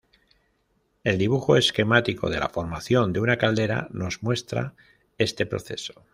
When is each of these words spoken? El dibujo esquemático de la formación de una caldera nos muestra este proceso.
El 1.03 1.19
dibujo 1.19 1.57
esquemático 1.57 2.31
de 2.31 2.39
la 2.39 2.49
formación 2.49 3.13
de 3.13 3.19
una 3.19 3.37
caldera 3.37 3.87
nos 3.91 4.23
muestra 4.23 4.73
este 5.19 5.45
proceso. 5.45 6.03